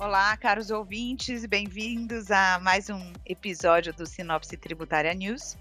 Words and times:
Olá, 0.00 0.36
caros 0.36 0.70
ouvintes, 0.70 1.44
bem-vindos 1.44 2.30
a 2.30 2.60
mais 2.60 2.88
um 2.88 3.12
episódio 3.26 3.92
do 3.92 4.06
Sinopse 4.06 4.56
Tributária 4.56 5.12
News. 5.12 5.56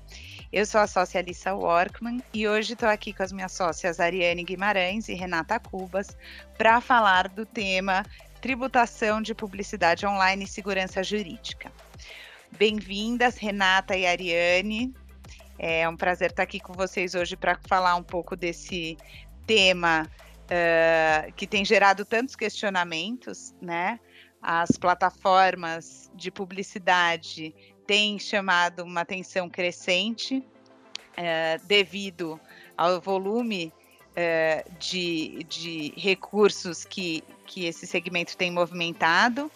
Eu 0.53 0.63
sou 0.63 0.79
a 0.79 0.85
sócia 0.85 1.19
Alissa 1.19 1.55
Workman 1.55 2.21
e 2.31 2.47
hoje 2.47 2.73
estou 2.73 2.87
aqui 2.87 3.11
com 3.11 3.23
as 3.23 3.31
minhas 3.31 3.51
sócias 3.51 3.99
Ariane 3.99 4.43
Guimarães 4.43 5.09
e 5.09 5.15
Renata 5.15 5.59
Cubas 5.59 6.15
para 6.55 6.79
falar 6.79 7.29
do 7.29 7.47
tema 7.47 8.05
tributação 8.39 9.23
de 9.23 9.33
publicidade 9.33 10.05
online 10.05 10.45
e 10.45 10.47
segurança 10.47 11.01
jurídica. 11.01 11.71
Bem-vindas, 12.59 13.37
Renata 13.37 13.97
e 13.97 14.05
Ariane. 14.05 14.93
É 15.57 15.89
um 15.89 15.97
prazer 15.97 16.29
estar 16.29 16.43
aqui 16.43 16.59
com 16.59 16.73
vocês 16.73 17.15
hoje 17.15 17.35
para 17.35 17.57
falar 17.67 17.95
um 17.95 18.03
pouco 18.03 18.35
desse 18.35 18.99
tema 19.47 20.07
uh, 20.43 21.33
que 21.33 21.47
tem 21.47 21.65
gerado 21.65 22.05
tantos 22.05 22.35
questionamentos, 22.35 23.55
né? 23.59 23.99
As 24.41 24.71
plataformas 24.71 26.11
de 26.13 26.31
publicidade 26.31 27.53
têm 27.85 28.19
chamado 28.19 28.83
uma 28.83 29.01
atenção 29.01 29.49
crescente 29.49 30.37
uh, 30.37 31.65
devido 31.65 32.39
ao 32.77 33.01
volume 33.01 33.73
uh, 34.11 34.77
de, 34.79 35.43
de 35.49 35.93
recursos 35.97 36.85
que, 36.85 37.23
que 37.45 37.65
esse 37.65 37.87
segmento 37.87 38.37
tem 38.37 38.51
movimentado 38.51 39.51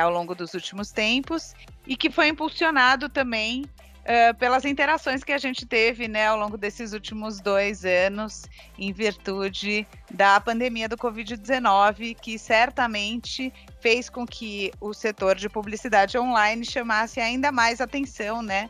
ao 0.00 0.12
longo 0.12 0.32
dos 0.32 0.54
últimos 0.54 0.92
tempos 0.92 1.52
e 1.84 1.96
que 1.96 2.08
foi 2.08 2.28
impulsionado 2.28 3.08
também 3.08 3.64
uh, 4.06 4.34
pelas 4.36 4.64
interações 4.64 5.24
que 5.24 5.32
a 5.32 5.38
gente 5.38 5.66
teve 5.66 6.08
né, 6.08 6.26
ao 6.26 6.38
longo 6.38 6.56
desses 6.56 6.92
últimos 6.92 7.40
dois 7.40 7.84
anos, 7.84 8.44
em 8.78 8.92
virtude 8.92 9.86
da 10.10 10.40
pandemia 10.40 10.88
do 10.88 10.96
Covid-19, 10.96 12.16
que 12.16 12.38
certamente 12.38 13.52
fez 13.86 14.10
com 14.10 14.26
que 14.26 14.72
o 14.80 14.92
setor 14.92 15.36
de 15.36 15.48
publicidade 15.48 16.18
online 16.18 16.64
chamasse 16.64 17.20
ainda 17.20 17.52
mais 17.52 17.80
atenção, 17.80 18.42
né? 18.42 18.68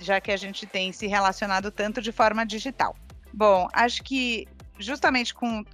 Já 0.00 0.20
que 0.20 0.32
a 0.32 0.36
gente 0.36 0.66
tem 0.66 0.90
se 0.90 1.06
relacionado 1.06 1.70
tanto 1.70 2.02
de 2.02 2.10
forma 2.10 2.44
digital. 2.44 2.96
Bom, 3.32 3.68
acho 3.72 4.02
que 4.02 4.48
justamente 4.76 5.32
com 5.32 5.64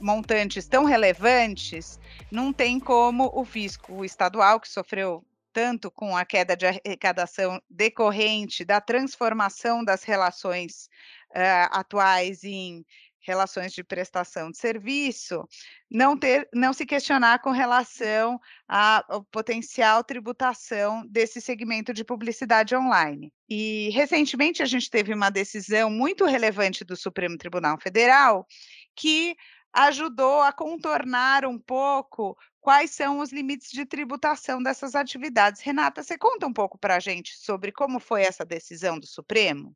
montantes 0.00 0.66
tão 0.66 0.82
relevantes, 0.82 2.00
não 2.32 2.52
tem 2.52 2.80
como 2.80 3.30
o 3.32 3.44
fisco 3.44 4.04
estadual, 4.04 4.58
que 4.58 4.68
sofreu 4.68 5.24
tanto 5.52 5.88
com 5.88 6.16
a 6.16 6.24
queda 6.24 6.56
de 6.56 6.66
arrecadação 6.66 7.62
decorrente 7.70 8.64
da 8.64 8.80
transformação 8.80 9.84
das 9.84 10.02
relações 10.02 10.88
uh, 11.30 11.70
atuais 11.70 12.42
em 12.42 12.84
relações 13.22 13.72
de 13.72 13.84
prestação 13.84 14.50
de 14.50 14.58
serviço, 14.58 15.48
não 15.90 16.16
ter, 16.18 16.48
não 16.52 16.72
se 16.72 16.84
questionar 16.84 17.40
com 17.40 17.50
relação 17.50 18.40
à 18.68 19.04
potencial 19.30 20.02
tributação 20.04 21.06
desse 21.06 21.40
segmento 21.40 21.92
de 21.92 22.04
publicidade 22.04 22.74
online. 22.74 23.32
E 23.48 23.90
recentemente 23.90 24.62
a 24.62 24.66
gente 24.66 24.90
teve 24.90 25.14
uma 25.14 25.30
decisão 25.30 25.90
muito 25.90 26.24
relevante 26.24 26.84
do 26.84 26.96
Supremo 26.96 27.36
Tribunal 27.38 27.78
Federal 27.80 28.46
que 28.94 29.36
ajudou 29.72 30.42
a 30.42 30.52
contornar 30.52 31.46
um 31.46 31.58
pouco 31.58 32.36
quais 32.60 32.90
são 32.90 33.18
os 33.20 33.32
limites 33.32 33.70
de 33.70 33.86
tributação 33.86 34.62
dessas 34.62 34.94
atividades. 34.94 35.62
Renata, 35.62 36.02
você 36.02 36.18
conta 36.18 36.46
um 36.46 36.52
pouco 36.52 36.78
para 36.78 36.96
a 36.96 37.00
gente 37.00 37.36
sobre 37.38 37.72
como 37.72 37.98
foi 37.98 38.22
essa 38.22 38.44
decisão 38.44 38.98
do 38.98 39.06
Supremo? 39.06 39.74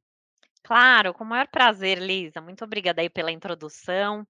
Claro, 0.67 1.14
com 1.14 1.22
o 1.22 1.27
maior 1.27 1.47
prazer, 1.47 1.97
Lisa. 1.98 2.41
Muito 2.41 2.64
obrigada 2.64 3.00
aí 3.00 3.09
pela 3.09 3.31
introdução. 3.31 4.27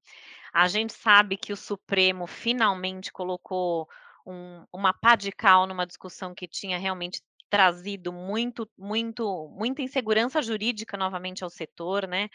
A 0.52 0.68
gente 0.68 0.92
sabe 0.92 1.36
que 1.38 1.52
o 1.52 1.56
Supremo 1.56 2.26
finalmente 2.26 3.10
colocou 3.12 3.88
um, 4.26 4.66
uma 4.72 4.92
pá 4.92 5.16
de 5.16 5.32
cal 5.32 5.66
numa 5.66 5.86
discussão 5.86 6.34
que 6.34 6.46
tinha 6.46 6.78
realmente 6.78 7.22
trazido 7.48 8.12
muito, 8.12 8.68
muito, 8.76 9.48
muita 9.50 9.82
insegurança 9.82 10.42
jurídica 10.42 10.96
novamente 10.98 11.42
ao 11.42 11.50
setor, 11.50 12.06
né? 12.06 12.28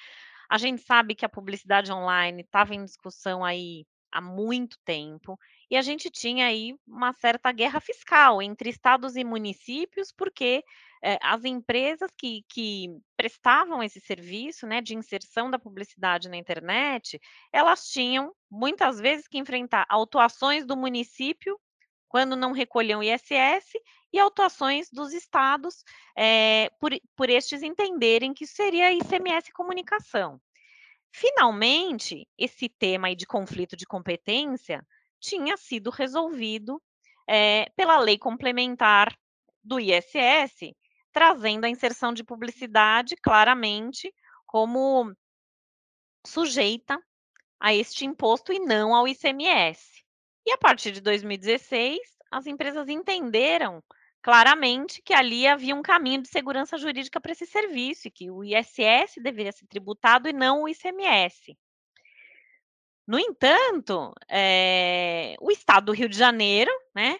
A 0.49 0.57
gente 0.57 0.81
sabe 0.81 1.15
que 1.15 1.25
a 1.25 1.29
publicidade 1.29 1.91
online 1.91 2.41
estava 2.43 2.75
em 2.75 2.83
discussão 2.85 3.45
aí 3.45 3.85
há 4.11 4.21
muito 4.21 4.77
tempo, 4.85 5.39
e 5.69 5.77
a 5.77 5.81
gente 5.81 6.09
tinha 6.09 6.47
aí 6.47 6.75
uma 6.87 7.13
certa 7.13 7.51
guerra 7.51 7.79
fiscal 7.81 8.41
entre 8.41 8.69
estados 8.69 9.15
e 9.17 9.23
municípios, 9.23 10.11
porque 10.11 10.63
eh, 11.03 11.17
as 11.21 11.43
empresas 11.43 12.11
que, 12.17 12.43
que 12.49 12.87
prestavam 13.17 13.81
esse 13.81 13.99
serviço 13.99 14.67
né, 14.67 14.81
de 14.81 14.95
inserção 14.95 15.49
da 15.49 15.59
publicidade 15.59 16.29
na 16.29 16.37
internet, 16.37 17.19
elas 17.51 17.87
tinham 17.89 18.33
muitas 18.49 18.99
vezes 18.99 19.27
que 19.27 19.37
enfrentar 19.37 19.85
autuações 19.89 20.65
do 20.65 20.77
município 20.77 21.59
quando 22.07 22.35
não 22.35 22.51
recolhiam 22.51 23.01
ISS 23.01 23.71
e 24.13 24.19
autuações 24.19 24.89
dos 24.91 25.13
estados 25.13 25.83
é, 26.15 26.69
por, 26.79 26.91
por 27.15 27.29
estes 27.29 27.63
entenderem 27.63 28.33
que 28.33 28.45
seria 28.45 28.91
ICMS 28.91 29.51
comunicação. 29.53 30.39
Finalmente, 31.09 32.27
esse 32.37 32.69
tema 32.69 33.15
de 33.15 33.25
conflito 33.25 33.75
de 33.75 33.85
competência 33.85 34.85
tinha 35.19 35.55
sido 35.55 35.89
resolvido 35.89 36.81
é, 37.27 37.69
pela 37.75 37.97
lei 37.99 38.17
complementar 38.17 39.15
do 39.63 39.79
ISS, 39.79 40.73
trazendo 41.11 41.65
a 41.65 41.69
inserção 41.69 42.13
de 42.13 42.23
publicidade 42.23 43.15
claramente 43.17 44.13
como 44.45 45.15
sujeita 46.25 47.01
a 47.59 47.73
este 47.73 48.05
imposto 48.05 48.51
e 48.51 48.59
não 48.59 48.95
ao 48.95 49.07
ICMS. 49.07 50.03
E 50.45 50.51
a 50.51 50.57
partir 50.57 50.91
de 50.91 51.01
2016, 51.01 51.99
as 52.31 52.47
empresas 52.47 52.87
entenderam 52.89 53.83
claramente 54.21 55.01
que 55.01 55.13
ali 55.13 55.47
havia 55.47 55.75
um 55.75 55.81
caminho 55.81 56.21
de 56.21 56.29
segurança 56.29 56.77
jurídica 56.77 57.19
para 57.19 57.31
esse 57.31 57.45
serviço 57.45 58.07
e 58.07 58.11
que 58.11 58.31
o 58.31 58.43
ISS 58.43 59.15
deveria 59.21 59.51
ser 59.51 59.67
tributado 59.67 60.29
e 60.29 60.33
não 60.33 60.63
o 60.63 60.69
ICMS. 60.69 61.57
No 63.07 63.19
entanto, 63.19 64.13
é, 64.29 65.35
o 65.41 65.51
Estado 65.51 65.87
do 65.87 65.91
Rio 65.91 66.07
de 66.07 66.17
Janeiro, 66.17 66.71
né, 66.95 67.17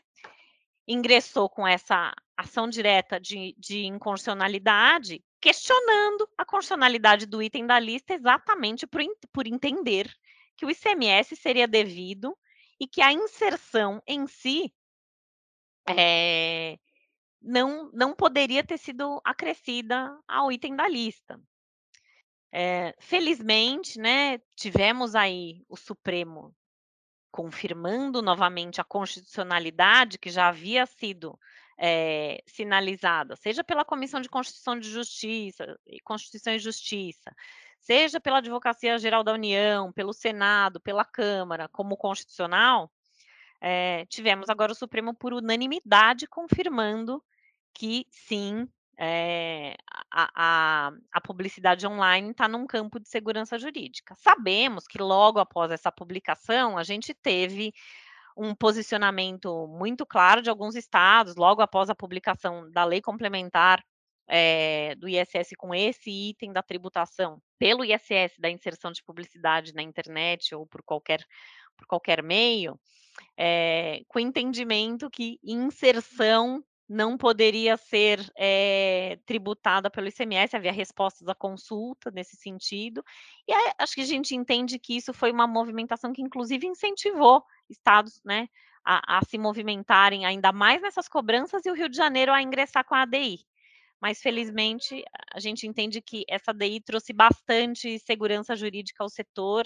ingressou 0.91 1.49
com 1.49 1.67
essa 1.67 2.13
ação 2.35 2.67
direta 2.67 3.19
de, 3.19 3.55
de 3.57 3.85
inconstitucionalidade, 3.85 5.23
questionando 5.39 6.29
a 6.37 6.45
constitucionalidade 6.45 7.25
do 7.25 7.41
item 7.41 7.65
da 7.65 7.79
lista 7.79 8.13
exatamente 8.13 8.85
por, 8.85 9.01
por 9.31 9.47
entender 9.47 10.11
que 10.55 10.65
o 10.65 10.69
ICMS 10.69 11.35
seria 11.35 11.67
devido 11.67 12.37
e 12.79 12.87
que 12.87 13.01
a 13.01 13.13
inserção 13.13 14.01
em 14.05 14.27
si 14.27 14.73
é, 15.87 16.77
não, 17.41 17.89
não 17.93 18.13
poderia 18.13 18.63
ter 18.63 18.77
sido 18.77 19.21
acrescida 19.23 20.15
ao 20.27 20.51
item 20.51 20.75
da 20.75 20.87
lista. 20.87 21.41
É, 22.51 22.93
felizmente, 22.99 23.97
né, 23.97 24.39
tivemos 24.55 25.15
aí 25.15 25.63
o 25.69 25.77
Supremo 25.77 26.53
confirmando 27.31 28.21
novamente 28.21 28.81
a 28.81 28.83
constitucionalidade 28.83 30.19
que 30.19 30.29
já 30.29 30.47
havia 30.47 30.85
sido 30.85 31.39
é, 31.77 32.43
sinalizada, 32.45 33.35
seja 33.35 33.63
pela 33.63 33.85
Comissão 33.85 34.21
de 34.21 34.29
Constituição 34.29 34.77
de 34.77 34.89
Justiça, 34.89 35.79
Constituição 36.03 36.53
e 36.53 36.59
Justiça, 36.59 37.33
seja 37.79 38.19
pela 38.19 38.37
Advocacia 38.37 38.99
Geral 38.99 39.23
da 39.23 39.33
União, 39.33 39.91
pelo 39.91 40.13
Senado, 40.13 40.79
pela 40.79 41.03
Câmara, 41.03 41.67
como 41.69 41.97
constitucional, 41.97 42.91
é, 43.59 44.05
tivemos 44.07 44.49
agora 44.49 44.71
o 44.71 44.75
Supremo 44.75 45.13
por 45.13 45.33
unanimidade 45.33 46.25
confirmando 46.27 47.23
que 47.73 48.07
sim, 48.09 48.67
é, 48.97 49.75
a, 50.11 50.29
a, 50.35 50.91
a, 51.11 51.21
publicidade 51.21 51.87
online 51.87 52.31
está 52.31 52.47
num 52.47 52.67
campo 52.67 52.99
de 52.99 53.09
segurança 53.09 53.57
jurídica. 53.57 54.15
Sabemos 54.15 54.87
que 54.87 55.01
logo 55.01 55.39
após 55.39 55.71
essa 55.71 55.91
publicação, 55.91 56.77
a 56.77 56.83
gente 56.83 57.13
teve 57.13 57.73
um 58.37 58.53
posicionamento 58.55 59.67
muito 59.67 60.05
claro 60.05 60.41
de 60.41 60.49
alguns 60.49 60.75
estados, 60.75 61.35
logo 61.35 61.61
após 61.61 61.89
a 61.89 61.95
publicação 61.95 62.69
da 62.71 62.83
lei 62.83 63.01
complementar 63.01 63.83
é, 64.27 64.95
do 64.95 65.09
ISS 65.09 65.55
com 65.57 65.75
esse 65.75 66.09
item 66.09 66.53
da 66.53 66.63
tributação 66.63 67.41
pelo 67.59 67.83
ISS 67.83 68.39
da 68.39 68.49
inserção 68.49 68.91
de 68.91 69.03
publicidade 69.03 69.73
na 69.73 69.81
internet 69.81 70.55
ou 70.55 70.65
por 70.65 70.81
qualquer, 70.83 71.25
por 71.75 71.85
qualquer 71.85 72.23
meio, 72.23 72.79
é, 73.37 74.01
com 74.07 74.19
entendimento 74.19 75.09
que 75.09 75.37
inserção 75.43 76.63
não 76.91 77.17
poderia 77.17 77.77
ser 77.77 78.19
é, 78.37 79.17
tributada 79.25 79.89
pelo 79.89 80.09
ICMS, 80.09 80.57
havia 80.57 80.73
respostas 80.73 81.25
à 81.29 81.33
consulta 81.33 82.11
nesse 82.11 82.35
sentido, 82.35 83.01
e 83.47 83.53
acho 83.79 83.95
que 83.95 84.01
a 84.01 84.05
gente 84.05 84.35
entende 84.35 84.77
que 84.77 84.97
isso 84.97 85.13
foi 85.13 85.31
uma 85.31 85.47
movimentação 85.47 86.11
que, 86.11 86.21
inclusive, 86.21 86.67
incentivou 86.67 87.45
estados 87.69 88.19
né, 88.25 88.49
a, 88.83 89.19
a, 89.19 89.21
se 89.23 89.37
movimentarem 89.37 90.25
ainda 90.25 90.51
mais 90.51 90.81
nessas 90.81 91.07
cobranças 91.07 91.65
e 91.65 91.71
o 91.71 91.73
Rio 91.73 91.87
de 91.87 91.95
Janeiro 91.95 92.33
a 92.33 92.41
ingressar 92.41 92.83
com 92.83 92.93
a 92.93 93.03
ADI. 93.03 93.39
Mas, 94.01 94.21
felizmente, 94.21 95.01
a 95.33 95.39
gente 95.39 95.65
entende 95.65 96.01
que 96.01 96.25
essa 96.27 96.51
ADI 96.51 96.81
trouxe 96.81 97.13
bastante 97.13 97.99
segurança 97.99 98.53
jurídica 98.53 99.01
ao 99.01 99.09
setor, 99.09 99.65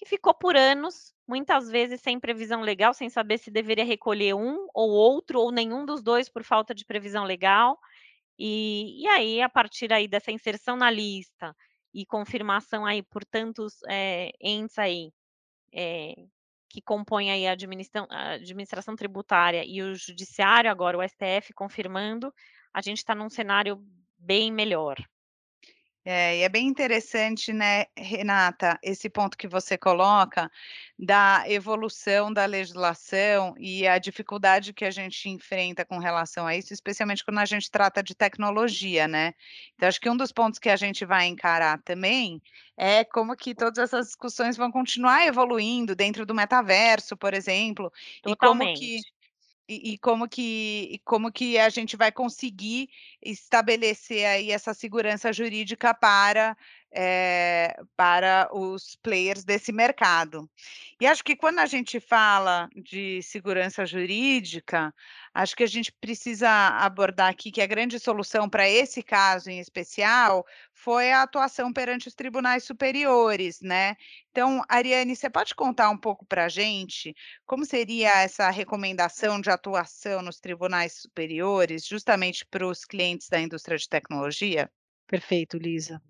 que 0.00 0.06
ficou 0.06 0.32
por 0.32 0.56
anos, 0.56 1.14
muitas 1.28 1.68
vezes 1.68 2.00
sem 2.00 2.18
previsão 2.18 2.62
legal, 2.62 2.94
sem 2.94 3.10
saber 3.10 3.36
se 3.36 3.50
deveria 3.50 3.84
recolher 3.84 4.32
um 4.32 4.66
ou 4.72 4.88
outro, 4.88 5.38
ou 5.38 5.52
nenhum 5.52 5.84
dos 5.84 6.02
dois 6.02 6.26
por 6.26 6.42
falta 6.42 6.74
de 6.74 6.86
previsão 6.86 7.22
legal. 7.24 7.78
E, 8.38 9.02
e 9.02 9.06
aí, 9.08 9.42
a 9.42 9.48
partir 9.48 9.92
aí 9.92 10.08
dessa 10.08 10.32
inserção 10.32 10.74
na 10.74 10.90
lista 10.90 11.54
e 11.92 12.06
confirmação 12.06 12.86
aí 12.86 13.02
por 13.02 13.26
tantos 13.26 13.74
é, 13.90 14.30
entes 14.40 14.78
aí 14.78 15.12
é, 15.70 16.14
que 16.70 16.80
compõem 16.80 17.30
aí 17.30 17.46
a 17.46 17.52
administração, 17.52 18.08
a 18.10 18.30
administração 18.30 18.96
tributária 18.96 19.62
e 19.66 19.82
o 19.82 19.94
judiciário, 19.94 20.70
agora 20.70 20.96
o 20.96 21.06
STF 21.06 21.52
confirmando, 21.52 22.32
a 22.72 22.80
gente 22.80 22.98
está 22.98 23.14
num 23.14 23.28
cenário 23.28 23.84
bem 24.18 24.50
melhor. 24.50 24.96
É, 26.12 26.38
e 26.38 26.42
é 26.42 26.48
bem 26.48 26.66
interessante, 26.66 27.52
né, 27.52 27.84
Renata, 27.96 28.76
esse 28.82 29.08
ponto 29.08 29.38
que 29.38 29.46
você 29.46 29.78
coloca 29.78 30.50
da 30.98 31.44
evolução 31.46 32.32
da 32.32 32.46
legislação 32.46 33.54
e 33.56 33.86
a 33.86 33.96
dificuldade 33.96 34.72
que 34.72 34.84
a 34.84 34.90
gente 34.90 35.28
enfrenta 35.28 35.84
com 35.84 35.98
relação 35.98 36.48
a 36.48 36.56
isso, 36.56 36.74
especialmente 36.74 37.24
quando 37.24 37.38
a 37.38 37.44
gente 37.44 37.70
trata 37.70 38.02
de 38.02 38.12
tecnologia, 38.16 39.06
né? 39.06 39.34
Então, 39.76 39.88
acho 39.88 40.00
que 40.00 40.10
um 40.10 40.16
dos 40.16 40.32
pontos 40.32 40.58
que 40.58 40.68
a 40.68 40.74
gente 40.74 41.04
vai 41.04 41.26
encarar 41.28 41.80
também 41.84 42.42
é 42.76 43.04
como 43.04 43.36
que 43.36 43.54
todas 43.54 43.78
essas 43.78 44.06
discussões 44.06 44.56
vão 44.56 44.72
continuar 44.72 45.24
evoluindo 45.28 45.94
dentro 45.94 46.26
do 46.26 46.34
metaverso, 46.34 47.16
por 47.16 47.34
exemplo, 47.34 47.92
Totalmente. 48.22 48.26
e 48.26 48.36
como 48.36 49.00
que 49.04 49.19
e, 49.92 49.98
como 49.98 50.28
que, 50.28 50.88
e 50.92 50.98
como 51.00 51.30
que 51.32 51.58
a 51.58 51.68
gente 51.68 51.96
vai 51.96 52.10
conseguir 52.12 52.88
estabelecer 53.22 54.26
aí 54.26 54.50
essa 54.50 54.74
segurança 54.74 55.32
jurídica 55.32 55.94
para, 55.94 56.56
é, 56.92 57.76
para 57.96 58.48
os 58.52 58.96
players 58.96 59.44
desse 59.44 59.72
mercado. 59.72 60.50
E 61.00 61.06
acho 61.06 61.24
que 61.24 61.36
quando 61.36 61.60
a 61.60 61.66
gente 61.66 62.00
fala 62.00 62.68
de 62.74 63.22
segurança 63.22 63.86
jurídica, 63.86 64.92
acho 65.32 65.56
que 65.56 65.62
a 65.62 65.66
gente 65.66 65.92
precisa 65.92 66.48
abordar 66.50 67.30
aqui 67.30 67.50
que 67.50 67.62
a 67.62 67.66
grande 67.66 67.98
solução 67.98 68.48
para 68.48 68.68
esse 68.68 69.02
caso 69.02 69.50
em 69.50 69.60
especial 69.60 70.44
foi 70.72 71.12
a 71.12 71.22
atuação 71.22 71.72
perante 71.72 72.08
os 72.08 72.14
tribunais 72.14 72.64
superiores, 72.64 73.60
né? 73.60 73.96
Então, 74.30 74.62
Ariane, 74.68 75.14
você 75.14 75.30
pode 75.30 75.54
contar 75.54 75.90
um 75.90 75.98
pouco 75.98 76.24
para 76.26 76.44
a 76.44 76.48
gente 76.48 77.14
como 77.46 77.64
seria 77.64 78.22
essa 78.22 78.50
recomendação 78.50 79.40
de 79.40 79.50
atuação 79.50 80.22
nos 80.22 80.38
tribunais 80.40 80.94
superiores, 80.94 81.86
justamente 81.86 82.44
para 82.46 82.66
os 82.66 82.84
clientes 82.84 83.28
da 83.28 83.40
indústria 83.40 83.78
de 83.78 83.88
tecnologia? 83.88 84.70
Perfeito, 85.06 85.56
Lisa. 85.56 86.00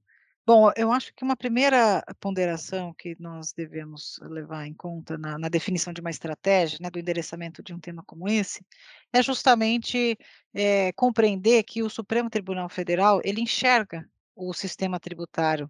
Bom, 0.47 0.71
eu 0.75 0.91
acho 0.91 1.15
que 1.15 1.23
uma 1.23 1.37
primeira 1.37 2.03
ponderação 2.19 2.93
que 2.95 3.15
nós 3.21 3.53
devemos 3.53 4.19
levar 4.23 4.67
em 4.67 4.75
conta 4.75 5.17
na, 5.17 5.39
na 5.39 5.49
definição 5.49 5.93
de 5.93 6.01
uma 6.01 6.11
estratégia, 6.11 6.79
né, 6.81 6.91
do 6.91 6.99
endereçamento 6.99 7.63
de 7.63 7.73
um 7.73 7.79
tema 7.79 8.03
como 8.05 8.29
esse, 8.29 8.65
é 9.13 9.23
justamente 9.23 10.19
é, 10.53 10.93
compreender 10.93 11.63
que 11.63 11.83
o 11.83 11.91
Supremo 11.91 12.31
Tribunal 12.31 12.69
Federal 12.69 13.21
ele 13.23 13.41
enxerga 13.41 14.09
o 14.35 14.53
sistema 14.53 14.99
tributário 14.99 15.69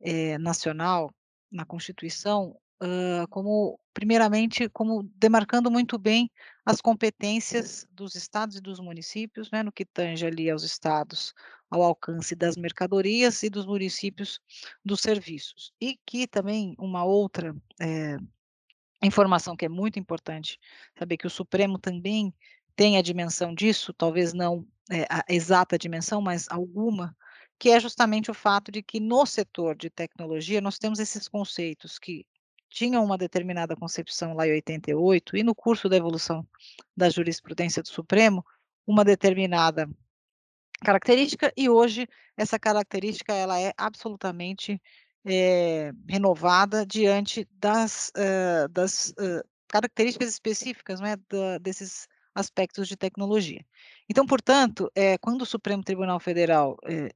é, 0.00 0.38
nacional 0.38 1.12
na 1.50 1.64
Constituição 1.64 2.56
uh, 2.82 3.26
como, 3.28 3.78
primeiramente, 3.92 4.68
como 4.68 5.02
demarcando 5.16 5.70
muito 5.70 5.98
bem 5.98 6.30
as 6.64 6.80
competências 6.80 7.86
dos 7.90 8.14
estados 8.14 8.56
e 8.56 8.60
dos 8.60 8.80
municípios, 8.80 9.50
né, 9.50 9.62
no 9.62 9.72
que 9.72 9.84
tange 9.84 10.26
ali 10.26 10.50
aos 10.50 10.62
estados, 10.62 11.34
ao 11.70 11.82
alcance 11.82 12.34
das 12.34 12.56
mercadorias 12.56 13.42
e 13.42 13.50
dos 13.50 13.66
municípios 13.66 14.40
dos 14.84 15.00
serviços. 15.00 15.72
E 15.80 15.98
que 16.06 16.26
também 16.26 16.74
uma 16.78 17.04
outra 17.04 17.54
é, 17.80 18.16
informação 19.02 19.56
que 19.56 19.64
é 19.64 19.68
muito 19.68 19.98
importante, 19.98 20.58
saber 20.98 21.16
que 21.16 21.26
o 21.26 21.30
Supremo 21.30 21.78
também 21.78 22.34
tem 22.74 22.98
a 22.98 23.02
dimensão 23.02 23.54
disso, 23.54 23.92
talvez 23.92 24.32
não 24.32 24.66
é, 24.90 25.06
a 25.10 25.24
exata 25.28 25.78
dimensão, 25.78 26.20
mas 26.20 26.46
alguma, 26.50 27.16
que 27.58 27.70
é 27.70 27.80
justamente 27.80 28.30
o 28.30 28.34
fato 28.34 28.70
de 28.70 28.82
que 28.82 29.00
no 29.00 29.24
setor 29.26 29.76
de 29.76 29.90
tecnologia 29.90 30.60
nós 30.60 30.78
temos 30.78 30.98
esses 30.98 31.26
conceitos 31.26 31.98
que 31.98 32.26
tinham 32.68 33.04
uma 33.04 33.16
determinada 33.18 33.76
concepção 33.76 34.34
lá 34.34 34.46
em 34.46 34.52
88 34.52 35.36
e 35.36 35.42
no 35.42 35.54
curso 35.54 35.88
da 35.88 35.96
evolução 35.96 36.46
da 36.96 37.08
jurisprudência 37.08 37.82
do 37.82 37.88
Supremo, 37.88 38.44
uma 38.86 39.04
determinada 39.04 39.88
característica 40.84 41.52
e 41.56 41.68
hoje 41.68 42.08
essa 42.36 42.58
característica 42.58 43.32
ela 43.32 43.58
é 43.60 43.72
absolutamente 43.76 44.80
é, 45.24 45.90
renovada 46.08 46.86
diante 46.86 47.48
das, 47.52 48.12
uh, 48.16 48.68
das 48.68 49.10
uh, 49.10 49.42
características 49.68 50.28
específicas 50.28 51.00
né, 51.00 51.16
da, 51.28 51.58
desses 51.58 52.06
aspectos 52.34 52.86
de 52.86 52.96
tecnologia. 52.96 53.64
Então, 54.08 54.26
portanto, 54.26 54.90
é, 54.94 55.16
quando 55.18 55.42
o 55.42 55.46
Supremo 55.46 55.82
Tribunal 55.82 56.20
Federal 56.20 56.76
é, 56.84 57.10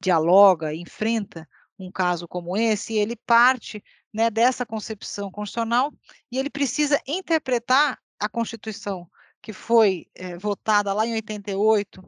dialoga, 0.00 0.74
enfrenta 0.74 1.46
um 1.80 1.90
caso 1.90 2.28
como 2.28 2.56
esse, 2.56 2.94
ele 2.94 3.16
parte 3.16 3.82
né, 4.12 4.30
dessa 4.30 4.66
concepção 4.66 5.30
constitucional 5.30 5.92
e 6.30 6.38
ele 6.38 6.50
precisa 6.50 7.00
interpretar 7.06 7.98
a 8.18 8.28
Constituição 8.28 9.08
que 9.42 9.52
foi 9.52 10.06
é, 10.14 10.36
votada 10.36 10.92
lá 10.92 11.06
em 11.06 11.14
88 11.14 12.04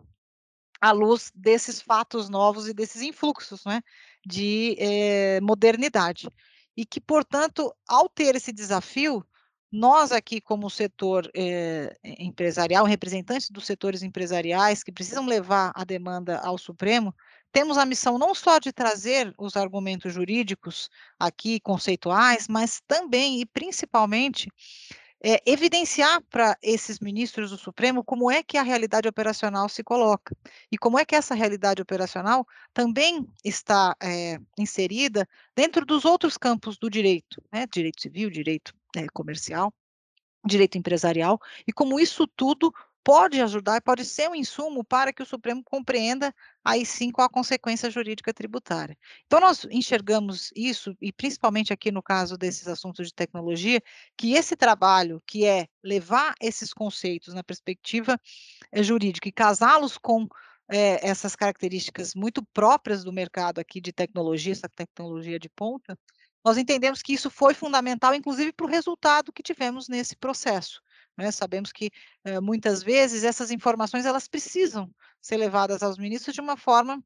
à 0.80 0.90
luz 0.90 1.30
desses 1.34 1.80
fatos 1.80 2.28
novos 2.28 2.68
e 2.68 2.74
desses 2.74 3.02
influxos 3.02 3.64
né, 3.64 3.80
de 4.26 4.76
é, 4.78 5.40
modernidade. 5.40 6.28
E 6.76 6.84
que, 6.84 7.00
portanto, 7.00 7.74
ao 7.86 8.08
ter 8.08 8.34
esse 8.34 8.52
desafio, 8.52 9.24
nós 9.72 10.12
aqui, 10.12 10.38
como 10.38 10.68
setor 10.68 11.30
eh, 11.34 11.96
empresarial, 12.04 12.84
representantes 12.84 13.48
dos 13.48 13.64
setores 13.64 14.02
empresariais 14.02 14.82
que 14.82 14.92
precisam 14.92 15.24
levar 15.24 15.72
a 15.74 15.82
demanda 15.82 16.38
ao 16.40 16.58
Supremo, 16.58 17.14
temos 17.52 17.76
a 17.76 17.84
missão 17.84 18.18
não 18.18 18.34
só 18.34 18.58
de 18.58 18.72
trazer 18.72 19.32
os 19.38 19.56
argumentos 19.56 20.12
jurídicos 20.12 20.88
aqui, 21.18 21.60
conceituais, 21.60 22.48
mas 22.48 22.80
também 22.86 23.40
e 23.40 23.46
principalmente 23.46 24.50
é, 25.24 25.40
evidenciar 25.46 26.20
para 26.28 26.58
esses 26.60 26.98
ministros 26.98 27.50
do 27.50 27.56
Supremo 27.56 28.02
como 28.02 28.30
é 28.30 28.42
que 28.42 28.58
a 28.58 28.62
realidade 28.62 29.06
operacional 29.06 29.68
se 29.68 29.84
coloca 29.84 30.36
e 30.70 30.76
como 30.76 30.98
é 30.98 31.04
que 31.04 31.14
essa 31.14 31.34
realidade 31.34 31.80
operacional 31.80 32.44
também 32.74 33.24
está 33.44 33.94
é, 34.02 34.38
inserida 34.58 35.28
dentro 35.54 35.86
dos 35.86 36.04
outros 36.04 36.36
campos 36.36 36.76
do 36.76 36.90
direito, 36.90 37.40
né, 37.52 37.66
direito 37.72 38.02
civil, 38.02 38.30
direito 38.30 38.74
é, 38.96 39.06
comercial, 39.12 39.72
direito 40.44 40.76
empresarial, 40.76 41.40
e 41.66 41.72
como 41.72 42.00
isso 42.00 42.26
tudo 42.26 42.74
pode 43.04 43.40
ajudar, 43.40 43.80
pode 43.82 44.04
ser 44.04 44.28
um 44.28 44.34
insumo 44.34 44.84
para 44.84 45.12
que 45.12 45.22
o 45.22 45.26
Supremo 45.26 45.62
compreenda 45.64 46.34
aí 46.64 46.86
sim 46.86 47.10
qual 47.10 47.26
a 47.26 47.30
consequência 47.30 47.90
jurídica 47.90 48.32
tributária. 48.32 48.96
Então 49.26 49.40
nós 49.40 49.66
enxergamos 49.70 50.50
isso, 50.54 50.96
e 51.00 51.12
principalmente 51.12 51.72
aqui 51.72 51.90
no 51.90 52.02
caso 52.02 52.36
desses 52.36 52.68
assuntos 52.68 53.08
de 53.08 53.14
tecnologia, 53.14 53.82
que 54.16 54.34
esse 54.34 54.56
trabalho, 54.56 55.22
que 55.26 55.44
é 55.44 55.66
levar 55.82 56.34
esses 56.40 56.72
conceitos 56.72 57.34
na 57.34 57.42
perspectiva 57.42 58.20
é, 58.70 58.82
jurídica 58.82 59.28
e 59.28 59.32
casá-los 59.32 59.98
com 59.98 60.28
é, 60.70 61.06
essas 61.06 61.34
características 61.34 62.14
muito 62.14 62.42
próprias 62.52 63.04
do 63.04 63.12
mercado 63.12 63.58
aqui 63.58 63.80
de 63.80 63.92
tecnologia, 63.92 64.52
essa 64.52 64.68
tecnologia 64.68 65.38
de 65.38 65.48
ponta, 65.48 65.98
nós 66.44 66.56
entendemos 66.56 67.02
que 67.02 67.12
isso 67.12 67.30
foi 67.30 67.54
fundamental, 67.54 68.14
inclusive 68.14 68.52
para 68.52 68.66
o 68.66 68.68
resultado 68.68 69.32
que 69.32 69.42
tivemos 69.42 69.88
nesse 69.88 70.16
processo. 70.16 70.82
Né? 71.16 71.30
Sabemos 71.30 71.72
que 71.72 71.90
eh, 72.24 72.40
muitas 72.40 72.82
vezes 72.82 73.24
essas 73.24 73.50
informações 73.50 74.06
elas 74.06 74.28
precisam 74.28 74.90
ser 75.20 75.36
levadas 75.36 75.82
aos 75.82 75.98
ministros 75.98 76.34
de 76.34 76.40
uma 76.40 76.56
forma, 76.56 77.02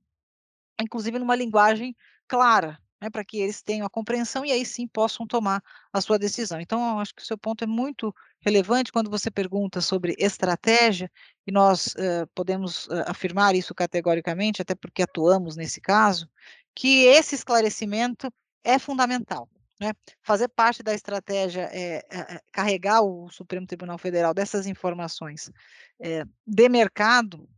inclusive 0.80 1.18
numa 1.18 1.34
linguagem 1.34 1.94
clara, 2.28 2.78
né, 3.00 3.10
para 3.10 3.24
que 3.24 3.38
eles 3.38 3.62
tenham 3.62 3.86
a 3.86 3.90
compreensão 3.90 4.44
e 4.44 4.52
aí 4.52 4.64
sim 4.64 4.86
possam 4.86 5.26
tomar 5.26 5.62
a 5.92 6.00
sua 6.00 6.18
decisão. 6.18 6.60
Então, 6.60 6.98
acho 6.98 7.14
que 7.14 7.22
o 7.22 7.26
seu 7.26 7.36
ponto 7.36 7.62
é 7.62 7.66
muito 7.66 8.14
relevante 8.40 8.92
quando 8.92 9.10
você 9.10 9.30
pergunta 9.30 9.80
sobre 9.80 10.14
estratégia, 10.18 11.10
e 11.46 11.52
nós 11.52 11.88
uh, 11.88 12.26
podemos 12.34 12.86
uh, 12.86 13.04
afirmar 13.06 13.54
isso 13.54 13.74
categoricamente, 13.74 14.62
até 14.62 14.74
porque 14.74 15.02
atuamos 15.02 15.56
nesse 15.56 15.80
caso, 15.80 16.28
que 16.74 17.04
esse 17.04 17.34
esclarecimento 17.34 18.32
é 18.64 18.78
fundamental. 18.78 19.48
Né? 19.80 19.92
Fazer 20.22 20.48
parte 20.48 20.82
da 20.82 20.94
estratégia 20.94 21.68
é, 21.72 21.96
é, 22.10 22.40
carregar 22.50 23.02
o 23.02 23.28
Supremo 23.30 23.66
Tribunal 23.66 23.98
Federal 23.98 24.32
dessas 24.32 24.66
informações 24.66 25.50
é, 26.00 26.24
de 26.46 26.68
mercado, 26.68 27.48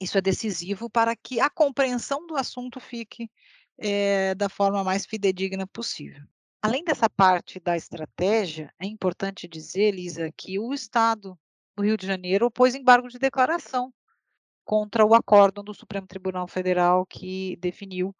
isso 0.00 0.18
é 0.18 0.20
decisivo 0.20 0.90
para 0.90 1.14
que 1.14 1.40
a 1.40 1.48
compreensão 1.48 2.26
do 2.26 2.36
assunto 2.36 2.80
fique 2.80 3.30
é, 3.78 4.34
da 4.34 4.48
forma 4.48 4.82
mais 4.82 5.06
fidedigna 5.06 5.66
possível. 5.66 6.22
Além 6.60 6.82
dessa 6.82 7.08
parte 7.08 7.60
da 7.60 7.76
estratégia, 7.76 8.72
é 8.80 8.86
importante 8.86 9.46
dizer, 9.46 9.92
Lisa, 9.92 10.32
que 10.36 10.58
o 10.58 10.74
Estado 10.74 11.38
do 11.76 11.84
Rio 11.84 11.96
de 11.96 12.06
Janeiro 12.06 12.46
opôs 12.46 12.74
embargo 12.74 13.08
de 13.08 13.18
declaração 13.18 13.92
contra 14.64 15.06
o 15.06 15.14
acórdão 15.14 15.62
do 15.62 15.72
Supremo 15.72 16.08
Tribunal 16.08 16.48
Federal 16.48 17.06
que 17.06 17.56
definiu 17.60 18.14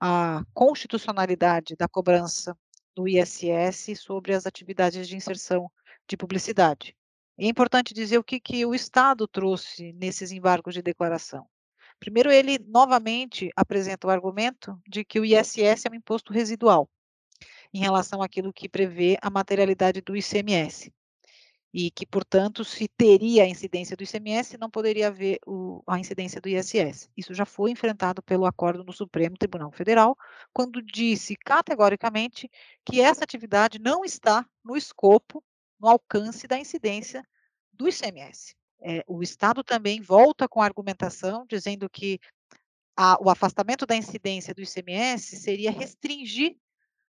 a 0.00 0.42
constitucionalidade 0.54 1.76
da 1.76 1.86
cobrança 1.86 2.56
no 2.96 3.06
ISS 3.06 4.00
sobre 4.00 4.34
as 4.34 4.46
atividades 4.46 5.06
de 5.06 5.14
inserção 5.14 5.70
de 6.08 6.16
publicidade. 6.16 6.96
É 7.38 7.46
importante 7.46 7.92
dizer 7.92 8.18
o 8.18 8.24
que, 8.24 8.40
que 8.40 8.64
o 8.64 8.74
Estado 8.74 9.28
trouxe 9.28 9.92
nesses 9.92 10.32
embargos 10.32 10.74
de 10.74 10.82
declaração. 10.82 11.46
Primeiro, 11.98 12.30
ele 12.30 12.58
novamente 12.66 13.50
apresenta 13.54 14.06
o 14.06 14.10
argumento 14.10 14.80
de 14.88 15.04
que 15.04 15.20
o 15.20 15.24
ISS 15.24 15.84
é 15.84 15.90
um 15.90 15.94
imposto 15.94 16.32
residual 16.32 16.88
em 17.72 17.78
relação 17.78 18.22
àquilo 18.22 18.52
que 18.52 18.68
prevê 18.68 19.18
a 19.20 19.30
materialidade 19.30 20.00
do 20.00 20.16
ICMS 20.16 20.92
e 21.72 21.90
que, 21.90 22.04
portanto, 22.04 22.64
se 22.64 22.88
teria 22.88 23.44
a 23.44 23.48
incidência 23.48 23.96
do 23.96 24.02
ICMS, 24.02 24.58
não 24.58 24.68
poderia 24.68 25.06
haver 25.06 25.38
o, 25.46 25.82
a 25.86 25.98
incidência 25.98 26.40
do 26.40 26.48
ISS. 26.48 27.08
Isso 27.16 27.32
já 27.32 27.44
foi 27.44 27.70
enfrentado 27.70 28.22
pelo 28.22 28.44
acordo 28.44 28.82
no 28.82 28.92
Supremo 28.92 29.36
Tribunal 29.36 29.70
Federal, 29.70 30.16
quando 30.52 30.82
disse 30.82 31.36
categoricamente 31.36 32.50
que 32.84 33.00
essa 33.00 33.22
atividade 33.22 33.78
não 33.78 34.04
está 34.04 34.44
no 34.64 34.76
escopo, 34.76 35.42
no 35.78 35.88
alcance 35.88 36.48
da 36.48 36.58
incidência 36.58 37.24
do 37.72 37.88
ICMS. 37.88 38.54
É, 38.82 39.04
o 39.06 39.22
Estado 39.22 39.62
também 39.62 40.00
volta 40.00 40.48
com 40.48 40.60
a 40.60 40.64
argumentação 40.64 41.46
dizendo 41.48 41.88
que 41.88 42.18
a, 42.96 43.16
o 43.22 43.30
afastamento 43.30 43.86
da 43.86 43.94
incidência 43.94 44.52
do 44.52 44.62
ICMS 44.62 45.36
seria 45.36 45.70
restringir 45.70 46.56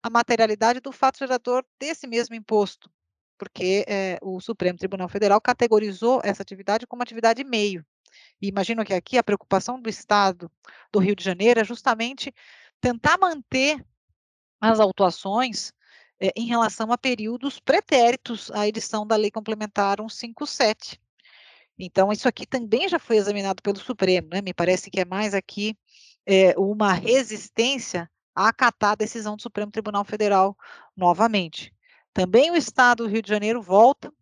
a 0.03 0.11
materialidade 0.11 0.81
do 0.81 0.91
fato 0.93 1.19
gerador 1.19 1.65
desse 1.79 2.07
mesmo 2.07 2.35
imposto, 2.35 2.91
porque 3.39 3.85
é, 3.89 4.19
o 4.21 4.41
Supremo 4.41 4.79
Tribunal 4.79 5.09
Federal 5.09 5.41
categorizou 5.41 6.21
essa 6.25 6.43
atividade 6.43 6.87
como 6.87 7.03
atividade 7.03 7.45
meio. 7.45 7.85
E 8.41 8.49
imagino 8.49 8.85
que 8.85 8.93
aqui 8.93 9.17
a 9.17 9.23
preocupação 9.23 9.81
do 9.81 9.89
Estado 9.89 10.51
do 10.93 10.99
Rio 10.99 11.15
de 11.15 11.25
Janeiro 11.25 11.61
é 11.61 11.65
justamente 11.65 12.35
tentar 12.81 13.19
manter 13.19 13.85
as 14.61 14.81
autuações 14.81 15.73
é, 16.21 16.33
em 16.37 16.47
relação 16.47 16.93
a 16.93 16.99
períodos 16.99 17.61
pretéritos 17.61 18.51
à 18.51 18.67
edição 18.67 19.07
da 19.07 19.17
Lei 19.17 19.31
Complementar 19.31 19.99
157. 19.99 21.01
Então, 21.79 22.13
isso 22.13 22.27
aqui 22.29 22.45
também 22.45 22.89
já 22.89 22.99
foi 22.99 23.17
examinado 23.17 23.63
pelo 23.63 23.79
Supremo, 23.79 24.29
né? 24.33 24.43
Me 24.43 24.53
parece 24.53 24.91
que 24.91 24.99
é 24.99 25.05
mais 25.05 25.33
aqui 25.33 25.79
é, 26.27 26.59
uma 26.59 26.93
resistência 26.93 28.11
a 28.35 28.49
acatar 28.49 28.93
a 28.93 28.97
decisão 28.97 29.37
do 29.37 29.43
Supremo 29.43 29.71
Tribunal 29.71 30.05
Federal 30.05 30.57
novamente. 30.97 31.73
Também 32.19 32.51
o 32.51 32.57
Estado 32.57 33.05
do 33.05 33.09
Rio 33.09 33.23
de 33.23 33.29
Janeiro 33.29 33.63
volta 33.63 34.13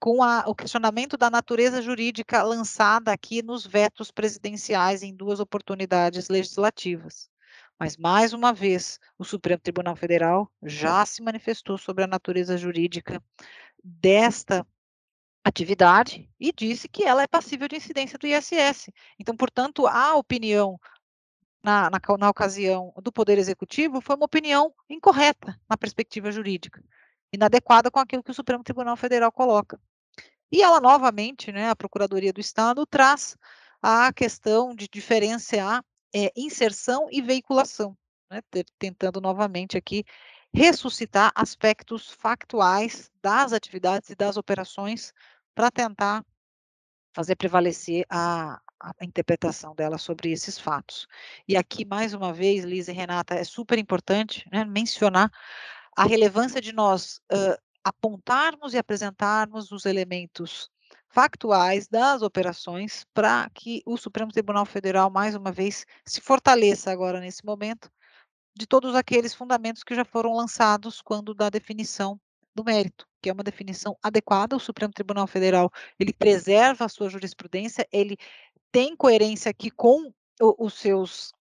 com 0.00 0.22
a, 0.22 0.44
o 0.46 0.54
questionamento 0.54 1.14
da 1.14 1.28
natureza 1.28 1.82
jurídica 1.82 2.42
lançada 2.42 3.12
aqui 3.12 3.42
nos 3.42 3.66
vetos 3.66 4.10
presidenciais 4.10 5.02
em 5.02 5.14
duas 5.14 5.40
oportunidades 5.40 6.30
legislativas. 6.30 7.28
Mas, 7.78 7.98
mais 7.98 8.32
uma 8.32 8.50
vez, 8.50 8.98
o 9.18 9.24
Supremo 9.24 9.60
Tribunal 9.60 9.94
Federal 9.94 10.50
já 10.62 11.04
se 11.04 11.22
manifestou 11.22 11.76
sobre 11.76 12.04
a 12.04 12.06
natureza 12.06 12.56
jurídica 12.56 13.22
desta 13.84 14.66
atividade 15.44 16.26
e 16.40 16.50
disse 16.50 16.88
que 16.88 17.04
ela 17.04 17.24
é 17.24 17.26
passível 17.26 17.68
de 17.68 17.76
incidência 17.76 18.16
do 18.16 18.26
ISS. 18.26 18.90
Então, 19.18 19.36
portanto, 19.36 19.86
a 19.86 20.14
opinião 20.14 20.80
na, 21.62 21.90
na, 21.90 22.00
na 22.18 22.30
ocasião 22.30 22.94
do 23.02 23.12
Poder 23.12 23.36
Executivo 23.36 24.00
foi 24.00 24.16
uma 24.16 24.24
opinião 24.24 24.74
incorreta 24.88 25.60
na 25.68 25.76
perspectiva 25.76 26.32
jurídica 26.32 26.82
inadequada 27.34 27.90
com 27.90 27.98
aquilo 27.98 28.22
que 28.22 28.30
o 28.30 28.34
Supremo 28.34 28.64
Tribunal 28.64 28.96
Federal 28.96 29.30
coloca. 29.30 29.80
E 30.50 30.62
ela, 30.62 30.80
novamente, 30.80 31.50
né, 31.50 31.68
a 31.68 31.76
Procuradoria 31.76 32.32
do 32.32 32.40
Estado, 32.40 32.86
traz 32.86 33.36
a 33.82 34.12
questão 34.12 34.74
de 34.74 34.88
diferenciar 34.88 35.84
é, 36.14 36.30
inserção 36.36 37.08
e 37.10 37.20
veiculação, 37.20 37.96
né, 38.30 38.40
tentando 38.78 39.20
novamente 39.20 39.76
aqui 39.76 40.04
ressuscitar 40.54 41.32
aspectos 41.34 42.10
factuais 42.10 43.10
das 43.20 43.52
atividades 43.52 44.10
e 44.10 44.14
das 44.14 44.36
operações 44.36 45.12
para 45.54 45.70
tentar 45.70 46.24
fazer 47.12 47.34
prevalecer 47.34 48.06
a, 48.08 48.60
a 48.80 49.04
interpretação 49.04 49.74
dela 49.74 49.98
sobre 49.98 50.30
esses 50.30 50.58
fatos. 50.58 51.06
E 51.48 51.56
aqui, 51.56 51.84
mais 51.84 52.14
uma 52.14 52.32
vez, 52.32 52.64
Lisa 52.64 52.92
e 52.92 52.94
Renata, 52.94 53.34
é 53.34 53.44
super 53.44 53.78
importante 53.78 54.48
né, 54.52 54.64
mencionar 54.64 55.30
a 55.96 56.04
relevância 56.04 56.60
de 56.60 56.72
nós 56.72 57.20
uh, 57.32 57.56
apontarmos 57.82 58.74
e 58.74 58.78
apresentarmos 58.78 59.70
os 59.70 59.86
elementos 59.86 60.68
factuais 61.08 61.86
das 61.86 62.22
operações 62.22 63.06
para 63.14 63.48
que 63.54 63.82
o 63.86 63.96
Supremo 63.96 64.32
Tribunal 64.32 64.66
Federal, 64.66 65.10
mais 65.10 65.34
uma 65.36 65.52
vez, 65.52 65.86
se 66.04 66.20
fortaleça 66.20 66.90
agora 66.90 67.20
nesse 67.20 67.44
momento 67.44 67.88
de 68.56 68.66
todos 68.66 68.94
aqueles 68.94 69.34
fundamentos 69.34 69.84
que 69.84 69.94
já 69.94 70.04
foram 70.04 70.34
lançados 70.34 71.00
quando 71.00 71.34
da 71.34 71.50
definição 71.50 72.20
do 72.54 72.64
mérito, 72.64 73.06
que 73.20 73.28
é 73.28 73.32
uma 73.32 73.42
definição 73.42 73.96
adequada. 74.02 74.56
O 74.56 74.60
Supremo 74.60 74.92
Tribunal 74.92 75.26
Federal 75.26 75.70
ele 75.98 76.12
preserva 76.12 76.84
a 76.84 76.88
sua 76.88 77.08
jurisprudência, 77.08 77.86
ele 77.92 78.16
tem 78.72 78.96
coerência 78.96 79.50
aqui 79.50 79.70
com 79.70 80.12
os 80.40 80.74
seus 80.74 81.32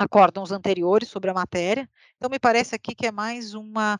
acórdãos 0.00 0.50
anteriores 0.50 1.08
sobre 1.08 1.30
a 1.30 1.34
matéria. 1.34 1.88
Então, 2.16 2.30
me 2.30 2.38
parece 2.38 2.74
aqui 2.74 2.94
que 2.94 3.06
é 3.06 3.12
mais 3.12 3.52
uma 3.52 3.96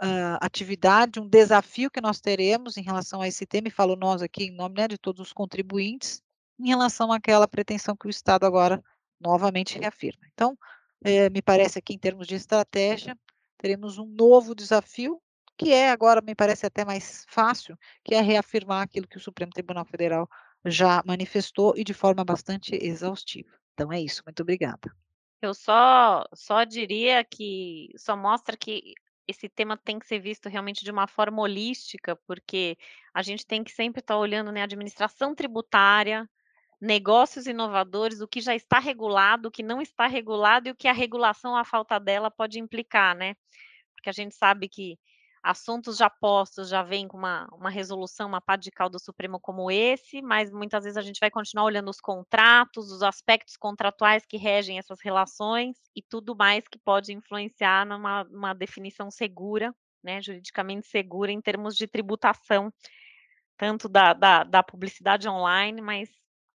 uh, 0.00 0.38
atividade, 0.40 1.18
um 1.18 1.28
desafio 1.28 1.90
que 1.90 2.00
nós 2.00 2.20
teremos 2.20 2.76
em 2.76 2.82
relação 2.82 3.20
a 3.20 3.26
esse 3.26 3.44
tema, 3.44 3.66
e 3.66 3.72
falo 3.72 3.96
nós 3.96 4.22
aqui 4.22 4.44
em 4.44 4.52
nome 4.52 4.76
né, 4.76 4.86
de 4.86 4.96
todos 4.96 5.20
os 5.20 5.32
contribuintes, 5.32 6.22
em 6.60 6.68
relação 6.68 7.10
àquela 7.10 7.48
pretensão 7.48 7.96
que 7.96 8.06
o 8.06 8.10
Estado 8.10 8.46
agora 8.46 8.80
novamente 9.20 9.76
reafirma. 9.76 10.22
Então, 10.32 10.56
eh, 11.04 11.28
me 11.28 11.42
parece 11.42 11.76
aqui, 11.76 11.92
em 11.92 11.98
termos 11.98 12.28
de 12.28 12.36
estratégia, 12.36 13.18
teremos 13.58 13.98
um 13.98 14.06
novo 14.06 14.54
desafio, 14.54 15.20
que 15.58 15.72
é 15.72 15.90
agora, 15.90 16.20
me 16.22 16.36
parece 16.36 16.66
até 16.66 16.84
mais 16.84 17.24
fácil, 17.28 17.76
que 18.04 18.14
é 18.14 18.20
reafirmar 18.20 18.82
aquilo 18.82 19.08
que 19.08 19.16
o 19.16 19.20
Supremo 19.20 19.50
Tribunal 19.50 19.84
Federal 19.84 20.28
já 20.64 21.02
manifestou 21.04 21.74
e 21.76 21.82
de 21.82 21.94
forma 21.94 22.24
bastante 22.24 22.76
exaustiva. 22.80 23.50
Então 23.74 23.92
é 23.92 24.00
isso, 24.00 24.22
muito 24.24 24.42
obrigada. 24.42 24.94
Eu 25.42 25.54
só 25.54 26.24
só 26.34 26.64
diria 26.64 27.24
que 27.24 27.90
só 27.96 28.16
mostra 28.16 28.56
que 28.56 28.94
esse 29.28 29.48
tema 29.48 29.76
tem 29.76 29.98
que 29.98 30.06
ser 30.06 30.20
visto 30.20 30.48
realmente 30.48 30.84
de 30.84 30.90
uma 30.90 31.06
forma 31.06 31.42
holística, 31.42 32.16
porque 32.26 32.78
a 33.12 33.22
gente 33.22 33.46
tem 33.46 33.64
que 33.64 33.72
sempre 33.72 34.00
estar 34.00 34.16
olhando, 34.16 34.52
né, 34.52 34.62
administração 34.62 35.34
tributária, 35.34 36.28
negócios 36.80 37.46
inovadores, 37.46 38.20
o 38.20 38.28
que 38.28 38.40
já 38.40 38.54
está 38.54 38.78
regulado, 38.78 39.48
o 39.48 39.50
que 39.50 39.62
não 39.62 39.80
está 39.82 40.06
regulado 40.06 40.68
e 40.68 40.72
o 40.72 40.76
que 40.76 40.88
a 40.88 40.92
regulação, 40.92 41.56
a 41.56 41.64
falta 41.64 41.98
dela 41.98 42.30
pode 42.30 42.60
implicar, 42.60 43.16
né? 43.16 43.34
Porque 43.94 44.10
a 44.10 44.12
gente 44.12 44.34
sabe 44.34 44.68
que 44.68 44.98
assuntos 45.46 45.96
já 45.96 46.10
postos 46.10 46.68
já 46.68 46.82
vêm 46.82 47.06
com 47.06 47.16
uma, 47.16 47.46
uma 47.52 47.70
resolução, 47.70 48.26
uma 48.26 48.40
pá 48.40 48.56
de 48.56 48.70
cal 48.70 48.90
do 48.90 48.98
Supremo 48.98 49.38
como 49.38 49.70
esse, 49.70 50.20
mas 50.20 50.50
muitas 50.50 50.82
vezes 50.82 50.96
a 50.96 51.02
gente 51.02 51.20
vai 51.20 51.30
continuar 51.30 51.64
olhando 51.64 51.88
os 51.88 52.00
contratos, 52.00 52.90
os 52.90 53.00
aspectos 53.00 53.56
contratuais 53.56 54.26
que 54.26 54.36
regem 54.36 54.76
essas 54.78 54.98
relações 55.00 55.76
e 55.94 56.02
tudo 56.02 56.34
mais 56.34 56.66
que 56.66 56.78
pode 56.78 57.12
influenciar 57.12 57.86
numa, 57.86 58.24
numa 58.24 58.54
definição 58.54 59.08
segura, 59.08 59.72
né, 60.02 60.20
juridicamente 60.20 60.88
segura 60.88 61.30
em 61.30 61.40
termos 61.40 61.76
de 61.76 61.86
tributação, 61.86 62.72
tanto 63.56 63.88
da, 63.88 64.12
da, 64.12 64.42
da 64.42 64.62
publicidade 64.64 65.28
online, 65.28 65.80
mas 65.80 66.10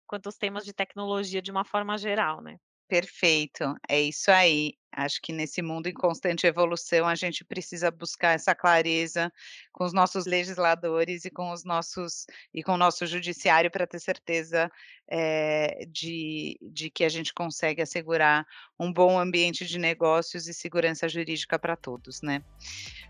quanto 0.06 0.28
os 0.28 0.38
temas 0.38 0.66
de 0.66 0.74
tecnologia 0.74 1.42
de 1.42 1.50
uma 1.50 1.64
forma 1.64 1.98
geral, 1.98 2.42
né? 2.42 2.58
Perfeito, 2.90 3.74
é 3.88 4.02
isso 4.02 4.30
aí. 4.30 4.74
Acho 4.92 5.22
que 5.22 5.32
nesse 5.32 5.62
mundo 5.62 5.88
em 5.88 5.94
constante 5.94 6.46
evolução, 6.46 7.08
a 7.08 7.16
gente 7.16 7.46
precisa 7.46 7.90
buscar 7.90 8.34
essa 8.34 8.54
clareza 8.54 9.32
com 9.72 9.86
os 9.86 9.94
nossos 9.94 10.26
legisladores 10.26 11.24
e 11.24 11.30
com 11.30 11.52
os 11.52 11.64
nossos 11.64 12.26
e 12.54 12.62
com 12.62 12.74
o 12.74 12.78
nosso 12.78 13.06
judiciário 13.06 13.72
para 13.72 13.88
ter 13.88 14.00
certeza 14.00 14.70
é, 15.08 15.86
de, 15.90 16.58
de 16.62 16.90
que 16.90 17.04
a 17.04 17.10
gente 17.10 17.34
consegue 17.34 17.82
assegurar 17.82 18.46
um 18.80 18.92
bom 18.92 19.18
ambiente 19.18 19.66
de 19.66 19.80
negócios 19.80 20.48
e 20.48 20.54
segurança 20.54 21.08
jurídica 21.08 21.58
para 21.58 21.76
todos, 21.76 22.22
né? 22.22 22.42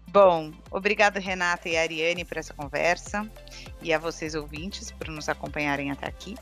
Bom, 0.07 0.51
obrigada 0.69 1.19
Renata 1.19 1.69
e 1.69 1.77
Ariane 1.77 2.25
por 2.25 2.37
essa 2.37 2.53
conversa 2.53 3.29
e 3.81 3.93
a 3.93 3.99
vocês 3.99 4.35
ouvintes 4.35 4.91
por 4.91 5.07
nos 5.07 5.29
acompanharem 5.29 5.91
até 5.91 6.07
aqui. 6.07 6.35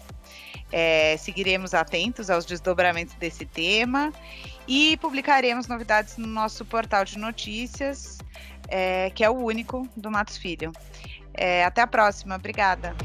É, 0.71 1.17
seguiremos 1.17 1.73
atentos 1.73 2.29
aos 2.29 2.45
desdobramentos 2.45 3.15
desse 3.15 3.45
tema 3.45 4.13
e 4.67 4.97
publicaremos 5.29 5.67
novidades 5.67 6.17
no 6.17 6.25
nosso 6.25 6.65
portal 6.65 7.05
de 7.05 7.19
notícias, 7.19 8.17
é, 8.67 9.11
que 9.11 9.23
é 9.23 9.29
o 9.29 9.35
único 9.35 9.87
do 9.95 10.09
Matos 10.09 10.37
Filho. 10.37 10.71
É, 11.35 11.63
até 11.63 11.81
a 11.81 11.87
próxima, 11.87 12.35
obrigada. 12.35 12.95